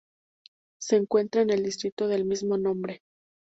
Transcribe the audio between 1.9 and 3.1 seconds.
del mismo nombre.